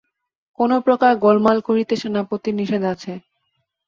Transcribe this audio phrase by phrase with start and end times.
[0.59, 3.11] কোনোপ্রকার গোলমাল করিতে সেনাপতির নিষেধ আছে।